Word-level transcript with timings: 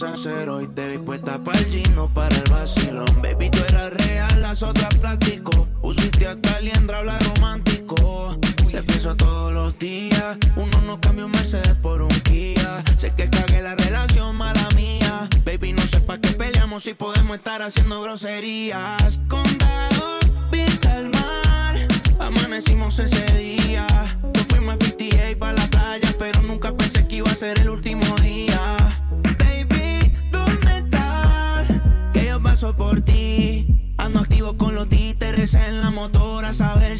hacer 0.00 0.48
hoy? 0.48 0.68
Te 0.68 0.88
vi 0.88 0.98
puesta 0.98 1.44
para 1.44 1.58
el 1.58 1.66
gino, 1.66 2.08
para 2.14 2.34
el 2.34 2.50
vacilón. 2.50 3.04
Baby, 3.20 3.50
tú 3.50 3.58
eras 3.68 3.92
real, 3.92 4.40
las 4.40 4.62
otras 4.62 4.94
plástico. 4.94 5.68
Usiste 5.82 6.26
hasta 6.26 6.60
liendra, 6.60 7.00
habla 7.00 7.18
romántico. 7.18 8.38
Te 8.70 8.82
pienso 8.82 9.14
todos 9.16 9.52
los 9.52 9.78
días. 9.78 10.38
Uno 10.56 10.80
no 10.86 10.98
cambia 10.98 11.26
un 11.26 11.32
Mercedes 11.32 11.74
por 11.82 12.00
un 12.00 12.08
Kia. 12.22 12.82
Sé 12.96 13.12
que 13.14 13.28
cagué 13.28 13.60
la 13.60 13.74
relación, 13.74 14.34
mala 14.34 14.66
mía. 14.76 15.28
Baby, 15.44 15.74
no 15.74 15.82
sé 15.82 16.00
pa' 16.00 16.18
qué 16.18 16.30
peleamos 16.30 16.84
si 16.84 16.94
podemos 16.94 17.36
estar 17.36 17.60
haciendo 17.60 18.00
groserías. 18.02 19.20
Condado, 19.28 20.20
vista 20.50 21.00
el 21.00 21.10
mar. 21.10 21.76
Amanecimos 22.18 22.98
ese 22.98 23.26
día. 23.36 23.86
Nos 24.22 24.46
fuimos 24.46 24.74
a 24.74 24.84
58 24.84 25.38
para 25.38 25.52
la 25.52 25.66
playa, 25.66 26.14
pero 26.18 26.40
nunca 26.42 26.74
pensé 26.74 27.06
que 27.06 27.16
iba 27.16 27.30
a 27.30 27.34
ser 27.34 27.60
el 27.60 27.68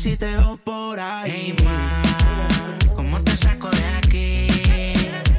si 0.03 0.17
te 0.17 0.27
veo 0.27 0.57
por 0.57 0.99
ahí. 0.99 1.31
Hey, 1.33 1.57
ma, 1.65 2.03
¿cómo 2.97 3.23
te 3.23 3.37
saco 3.37 3.71
de 3.71 3.85
aquí? 3.99 4.49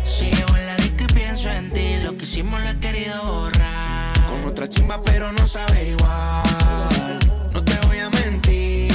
Si 0.06 0.32
llevo 0.32 0.56
en 0.56 0.68
la 0.68 0.78
disco 0.78 1.04
y 1.04 1.14
pienso 1.14 1.50
en 1.50 1.70
ti, 1.74 1.98
lo 2.02 2.16
que 2.16 2.24
hicimos 2.24 2.62
lo 2.62 2.70
he 2.70 2.80
querido 2.80 3.26
borrar. 3.26 4.14
Con 4.26 4.46
otra 4.46 4.70
chimba, 4.70 5.02
pero 5.02 5.34
no 5.34 5.46
sabe 5.50 5.90
igual. 5.90 7.20
No 7.52 7.62
te 7.62 7.78
voy 7.88 8.00
a 8.00 8.10
mentir. 8.10 8.94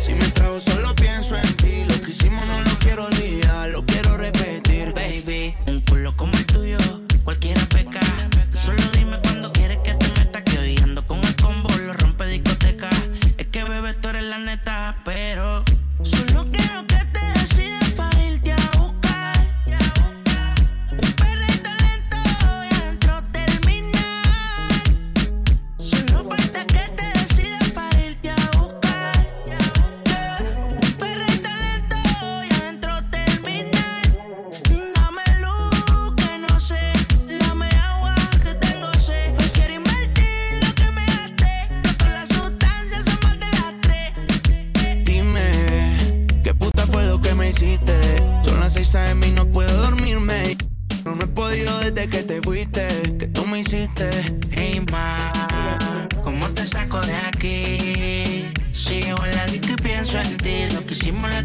Si 0.00 0.14
me 0.14 0.26
trago, 0.28 0.58
solo 0.58 0.94
pienso 0.94 1.36
en 1.36 1.54
ti. 1.58 1.84
Lo 1.84 2.00
que 2.00 2.12
hicimos 2.12 2.46
no 2.46 2.62
lo 2.62 2.78
quiero 2.78 3.04
olvidar, 3.04 3.41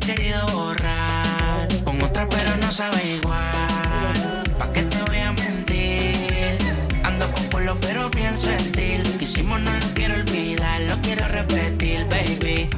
querido 0.07 0.39
borrar. 0.53 1.67
Con 1.83 2.01
otra 2.01 2.27
pero 2.29 2.55
no 2.61 2.71
sabe 2.71 3.17
igual. 3.17 4.43
¿Pa' 4.57 4.71
qué 4.71 4.83
te 4.83 4.97
voy 5.03 5.17
a 5.17 5.33
mentir? 5.33 6.57
Ando 7.03 7.29
con 7.33 7.43
pueblo 7.49 7.77
pero 7.81 8.09
pienso 8.09 8.49
en 8.49 8.71
ti. 8.71 8.97
Lo 9.03 9.17
que 9.17 9.25
hicimos 9.25 9.59
no 9.59 9.73
lo 9.73 9.85
quiero 9.93 10.15
olvidar, 10.15 10.79
lo 10.81 10.95
quiero 11.01 11.27
repetir, 11.27 12.07
baby. 12.09 12.69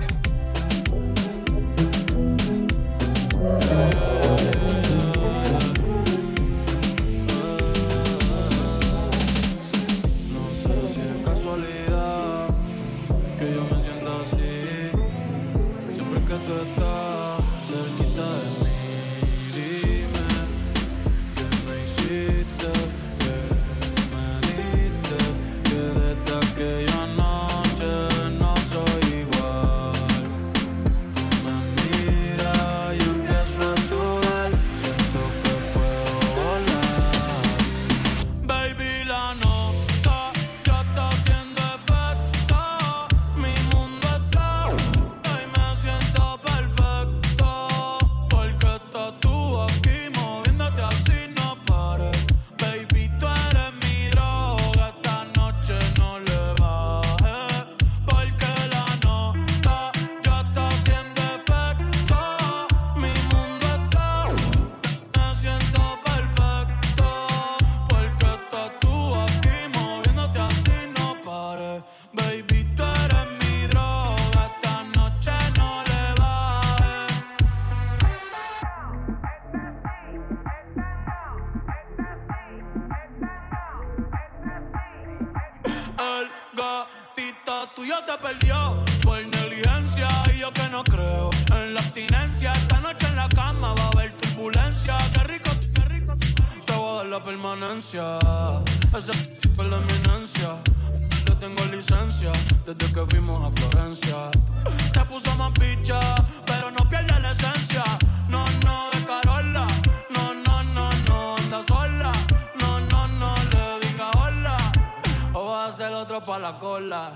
No 10.33 10.43
sé 10.61 10.73
si 10.93 10.99
es 10.99 11.17
casualidad 11.23 12.47
que 13.37 13.45
yo 13.53 13.61
me 13.69 13.79
siento 13.85 14.21
así. 14.23 14.51
Siempre 15.93 16.19
que 16.21 16.35
tú 16.45 16.53
estás 16.63 16.98
te 88.05 88.17
perdió 88.17 88.75
por 89.03 89.25
negligencia 89.25 90.07
y 90.33 90.39
yo 90.39 90.51
que 90.53 90.69
no 90.69 90.83
creo 90.83 91.29
en 91.53 91.73
la 91.73 91.79
abstinencia. 91.79 92.53
Esta 92.53 92.79
noche 92.79 93.07
en 93.07 93.15
la 93.15 93.29
cama 93.29 93.73
va 93.73 93.83
a 93.83 93.87
haber 93.89 94.13
turbulencia. 94.13 94.97
Qué 95.13 95.23
rico, 95.25 95.49
qué 95.73 95.81
rico. 95.85 96.15
Te 96.65 96.73
voy 96.73 96.91
a 96.91 96.97
dar 96.97 97.05
la 97.07 97.23
permanencia. 97.23 98.19
Ese 98.97 99.39
con 99.55 99.69
la 99.69 99.77
eminencia. 99.77 100.55
Yo 101.25 101.35
tengo 101.37 101.63
licencia 101.65 102.31
desde 102.65 102.93
que 102.93 103.05
fuimos 103.07 103.43
a 103.43 103.51
Florencia. 103.51 104.31
Se 104.93 104.99
puso 105.05 105.35
más 105.35 105.51
picha, 105.51 105.99
pero 106.45 106.71
no 106.71 106.89
pierde 106.89 107.19
la 107.19 107.31
esencia. 107.31 107.83
No, 108.29 108.45
no, 108.65 108.89
de 108.91 109.05
Carola. 109.05 109.67
No, 110.15 110.33
no, 110.33 110.63
no, 110.63 110.89
no, 111.07 111.35
anda 111.35 111.61
sola. 111.67 112.11
No, 112.59 112.79
no, 112.79 113.07
no, 113.07 113.35
le 113.51 113.87
diga 113.87 114.09
hola. 114.11 114.57
O 115.33 115.49
vas 115.49 115.65
a 115.65 115.67
hacer 115.69 115.93
otro 115.93 116.23
pa' 116.23 116.39
la 116.39 116.57
cola. 116.57 117.11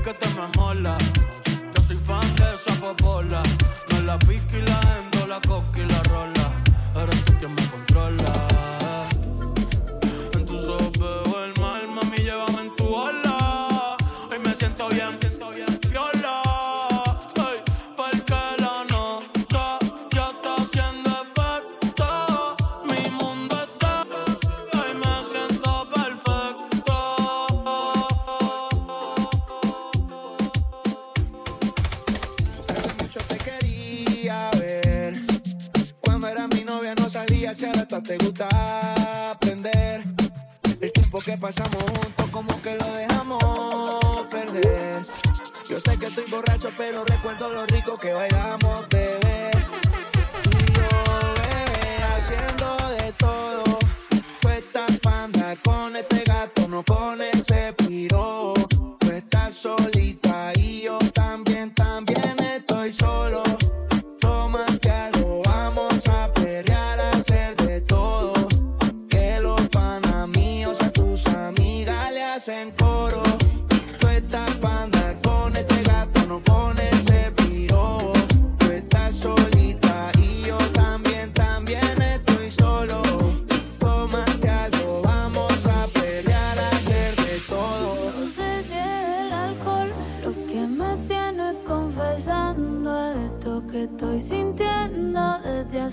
Tu 0.00 0.04
piquete 0.04 0.28
me 0.34 0.46
mola. 0.56 0.96
Yo 1.74 1.82
soy 1.82 1.96
fan 1.96 2.34
de 2.36 2.54
esa 2.54 2.72
popola. 2.80 3.42
Me 3.90 4.02
la 4.02 4.18
pica 4.18 4.56
y 4.56 4.62
la 4.62 4.80
endo, 4.98 5.26
la 5.26 5.40
coca 5.40 5.78
y 5.78 5.86
la 5.86 6.02
rola. 6.04 6.52
Eres 7.02 7.24
tú 7.24 7.34
quien 7.38 7.54
me 7.54 7.62
controla. 7.68 8.32
En 10.34 10.46
tus 10.46 10.68
ojos 10.68 10.92
veo 10.98 11.44
el 11.44 11.60
mal, 11.60 11.88
mami, 11.88 12.16
llévame 12.16 12.60
en 12.62 12.76
tu 12.76 12.86
ola. 12.86 13.96
Hoy 14.30 14.38
me 14.38 14.54
siento 14.54 14.88
bien, 14.88 15.10
siento 15.20 15.50
bien, 15.50 15.79
Yo 45.70 45.78
sé 45.78 45.96
que 45.98 46.06
estoy 46.06 46.28
borracho, 46.28 46.68
pero 46.76 47.04
recuerdo 47.04 47.52
lo 47.52 47.64
rico 47.66 47.96
que 47.96 48.12
bailamos, 48.12 48.88
bebé. 48.88 49.52
Tú 50.42 50.50
y 50.50 50.72
yo, 50.72 50.88
bebé, 51.36 52.02
haciendo 52.02 52.76
de 52.88 53.12
todo. 53.12 53.69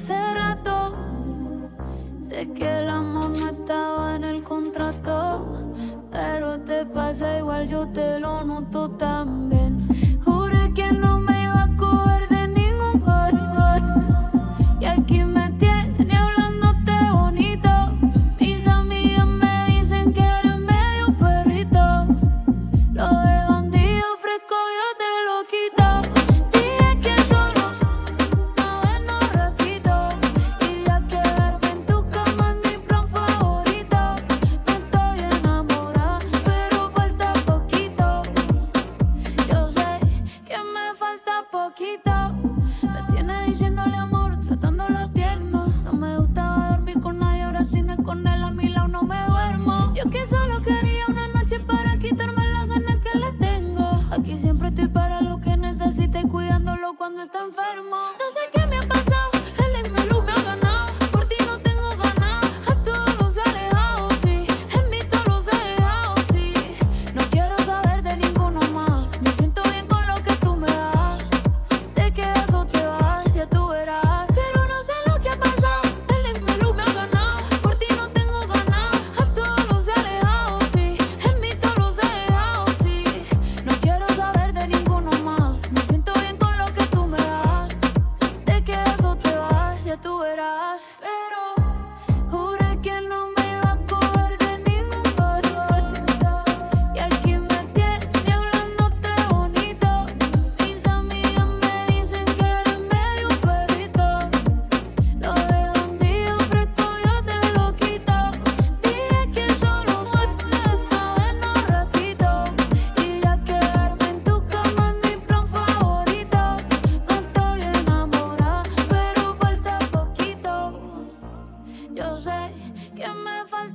hace 0.07 0.33
rato. 0.33 0.95
Sé 2.19 2.49
que 2.53 2.79
el 2.79 2.89
amor 2.89 3.29
no 3.29 3.49
estaba 3.49 4.15
en 4.15 4.23
el 4.23 4.43
contrato, 4.43 5.73
pero 6.11 6.59
te 6.61 6.85
pasa 6.85 7.39
igual, 7.39 7.67
yo 7.67 7.87
te 7.89 8.19
lo 8.19 8.43
noto 8.43 8.89
también. 8.91 9.56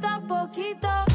poquito 0.02 0.20
poquito. 0.26 1.12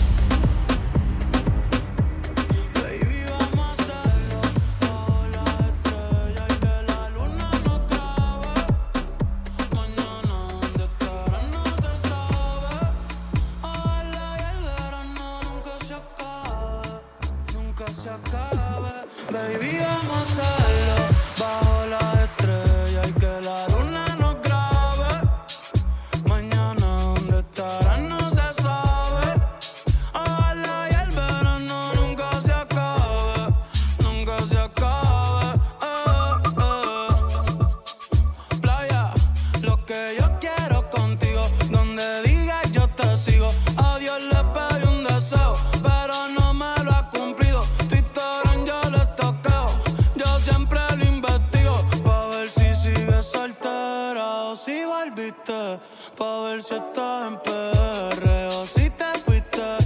PR, 57.44 58.66
si 58.66 58.90
te 58.90 59.20
fuiste, 59.26 59.78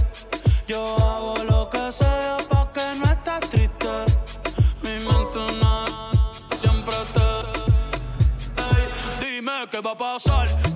yo 0.66 0.96
hago 0.96 1.44
lo 1.44 1.70
que 1.70 1.92
sea 1.92 2.36
pa' 2.48 2.72
que 2.72 2.84
no 2.98 3.04
estés 3.04 3.50
triste. 3.50 4.06
Mi 4.82 5.04
mantuna 5.04 5.86
siempre 6.60 6.94
te. 7.14 7.28
Ey, 8.62 8.88
dime 9.20 9.66
qué 9.70 9.80
va 9.80 9.92
a 9.92 9.96
pasar. 9.96 10.71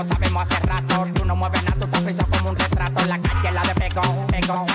Lo 0.00 0.06
sabemos 0.06 0.42
hace 0.42 0.58
rato. 0.60 1.06
Tú 1.14 1.24
no 1.26 1.36
mueves 1.36 1.62
nada, 1.62 1.76
tú 1.78 1.84
estás 1.84 2.00
pensado 2.00 2.30
como 2.30 2.50
un 2.50 2.56
retrato. 2.56 3.04
La 3.06 3.18
calle 3.18 3.52
la 3.52 3.62
de 3.62 3.74
pegón, 3.74 4.26
pegón. 4.28 4.66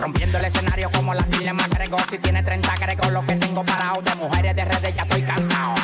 Rompiendo 0.00 0.38
el 0.38 0.44
escenario 0.44 0.90
como 0.90 1.14
la 1.14 1.22
dilema 1.22 1.64
agrego. 1.64 1.98
Si 2.10 2.18
tiene 2.18 2.42
30 2.42 2.72
agrego 2.72 3.10
lo 3.10 3.24
que 3.24 3.36
tengo 3.36 3.64
parado. 3.64 4.02
De 4.02 4.14
mujeres 4.16 4.56
de 4.56 4.64
redes 4.64 4.94
ya 4.96 5.02
estoy 5.02 5.22
cansado. 5.22 5.74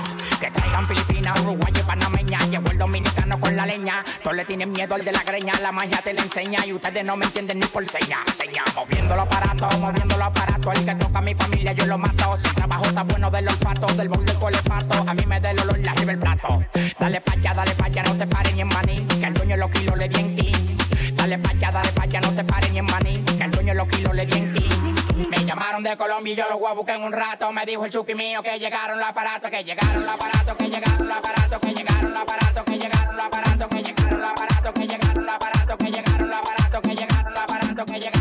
Que 0.40 0.50
traigan 0.52 0.86
Filipinas, 0.86 1.40
Uruguay 1.40 1.72
Panameña. 1.84 2.38
Llegó 2.50 2.70
el 2.70 2.78
dominicano 2.78 3.40
con 3.40 3.56
la 3.56 3.66
leña. 3.66 4.04
Todos 4.22 4.36
le 4.36 4.44
tienen 4.44 4.70
miedo 4.70 4.94
al 4.94 5.04
de 5.04 5.10
la 5.10 5.22
greña. 5.24 5.52
La 5.60 5.72
magia 5.72 6.00
te 6.02 6.12
la 6.12 6.22
enseña 6.22 6.64
y 6.64 6.72
ustedes 6.72 7.04
no 7.04 7.16
me 7.16 7.24
entienden 7.24 7.58
ni 7.58 7.66
por 7.66 7.88
seña. 7.88 8.18
Seña, 8.34 8.62
moviendo 8.76 9.16
los 9.16 9.24
aparatos, 9.24 9.78
moviendo 9.80 10.16
los 10.16 10.26
aparatos. 10.26 10.74
El 10.76 10.84
que 10.84 10.94
toca 10.94 11.18
a 11.18 11.22
mi 11.22 11.34
familia 11.34 11.72
yo 11.72 11.86
lo 11.86 11.98
mato. 11.98 12.36
Si 12.36 12.48
trabajo 12.54 12.84
está 12.84 13.02
bueno 13.02 13.30
del 13.30 13.48
olfato, 13.48 13.86
del 13.94 14.08
bol 14.08 14.24
del 14.24 14.38
colepato. 14.38 15.04
A 15.08 15.14
mí 15.14 15.26
me 15.26 15.40
da 15.40 15.50
el 15.50 15.60
olor 15.60 15.78
la 15.80 15.92
arriba 15.92 16.12
el 16.12 16.18
plato. 16.20 16.64
Dale 17.00 17.20
pa' 17.20 17.32
allá, 17.32 17.52
dale 17.54 17.74
pa' 17.74 17.86
allá, 17.86 18.02
no 18.04 18.16
te 18.16 18.26
pares 18.26 18.54
ni 18.54 18.60
en 18.60 18.68
maní. 18.68 19.06
Que 19.06 19.26
el 19.26 19.34
dueño 19.34 19.56
los 19.56 19.70
kilos 19.70 19.96
le 19.98 20.08
di 20.08 20.20
en 20.20 20.36
ti. 20.36 20.76
Dale 21.14 21.38
pa' 21.38 21.50
allá, 21.50 21.70
dale 21.72 21.92
pa' 21.92 22.02
allá, 22.04 22.20
no 22.20 22.32
te 22.32 22.44
pares 22.44 22.70
ni 22.70 22.78
en 22.78 22.86
maní. 22.86 23.24
Que 23.24 23.44
el 23.44 23.50
dueño 23.50 23.74
los 23.74 23.88
kilos 23.88 24.14
le 24.14 24.26
di 24.26 24.38
en 24.38 24.54
ti. 24.54 24.77
Me 25.26 25.44
llamaron 25.44 25.82
de 25.82 25.96
Colombia 25.96 26.32
y 26.32 26.36
yo 26.36 26.44
los 26.48 26.60
voy 26.60 26.88
a 26.88 26.94
en 26.94 27.02
un 27.02 27.12
rato. 27.12 27.52
Me 27.52 27.66
dijo 27.66 27.84
el 27.84 27.90
chuki 27.90 28.14
mío 28.14 28.40
que 28.40 28.56
llegaron 28.56 28.98
los 28.98 29.08
aparatos, 29.08 29.50
que 29.50 29.64
llegaron 29.64 30.02
los 30.04 30.14
aparatos, 30.14 30.56
que 30.56 30.70
llegaron 30.70 31.08
los 31.08 31.16
aparatos, 31.16 31.60
que 31.60 31.74
llegaron 31.74 32.10
los 32.12 32.20
aparatos, 32.20 32.64
que 32.64 32.78
llegaron 32.78 33.16
los 33.16 33.24
aparatos, 33.24 33.68
que 33.68 33.82
llegaron 33.82 34.16
los 34.16 34.28
aparatos, 34.28 34.72
que 34.74 34.86
llegaron 34.86 35.24
los 35.24 35.32
aparatos, 35.34 35.74
que 35.74 35.90
llegaron 35.90 36.28
los 36.28 36.38
aparatos, 36.38 36.80
que 36.82 36.94
llegaron 36.94 37.34
los 37.34 37.42
aparatos, 37.42 37.84
que 37.84 37.98
llegaron 37.98 38.17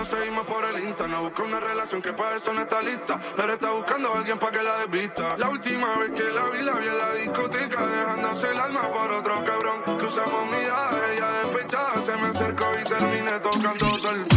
nos 0.00 0.08
seguimos 0.08 0.46
por 0.46 0.64
el 0.64 0.82
Insta. 0.82 1.06
No 1.06 1.20
busca 1.20 1.42
una 1.42 1.60
relación 1.60 2.00
que 2.00 2.12
para 2.14 2.36
eso 2.36 2.54
no 2.54 2.62
está 2.62 2.80
lista. 2.80 3.20
Pero 3.36 3.52
está 3.52 3.70
buscando 3.70 4.08
a 4.12 4.18
alguien 4.18 4.38
para 4.38 4.52
que 4.56 4.62
la 4.62 4.76
desvista. 4.78 5.36
La 5.36 5.50
última 5.50 5.98
vez 5.98 6.10
que 6.12 6.24
la 6.32 6.44
vi, 6.48 6.62
la 6.62 6.72
vi 6.72 6.88
en 6.88 6.98
la 6.98 7.12
discoteca. 7.14 7.86
Dejándose 7.86 8.50
el 8.50 8.60
alma 8.60 8.90
por 8.90 9.10
otro 9.12 9.44
cabrón. 9.44 9.82
Cruzamos 9.98 10.50
miradas, 10.50 10.94
ella 11.12 11.28
despechada. 11.44 12.02
Se 12.06 12.16
me 12.16 12.28
acercó 12.28 12.66
y 12.80 12.84
terminé 12.84 13.40
tocando 13.40 14.10
el 14.10 14.29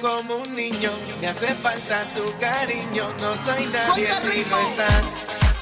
como 0.00 0.36
un 0.36 0.54
niño. 0.54 0.90
Me 1.20 1.28
hace 1.28 1.48
falta 1.54 2.04
tu 2.14 2.38
cariño. 2.38 3.12
No 3.20 3.36
soy 3.36 3.66
nadie 3.66 4.08
si 4.22 4.44
no 4.48 4.58
estás. 4.60 5.04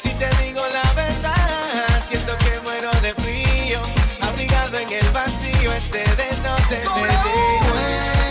Si 0.03 0.11
te 0.11 0.29
digo 0.43 0.63
la 0.73 0.93
verdad, 0.93 2.03
siento 2.09 2.37
que 2.39 2.61
muero 2.61 2.91
de 3.03 3.15
frío. 3.15 3.81
Abrigado 4.21 4.79
en 4.79 4.93
el 4.93 5.11
vacío, 5.11 5.73
este 5.73 5.99
de 5.99 6.29
no 6.43 6.57
tenerte. 6.69 8.24